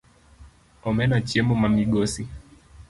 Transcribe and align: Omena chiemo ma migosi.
Omena 0.87 1.17
chiemo 1.27 1.53
ma 1.61 1.67
migosi. 1.75 2.23